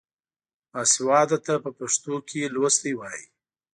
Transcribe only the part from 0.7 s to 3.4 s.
باسواده ته په پښتو کې لوستی وايي.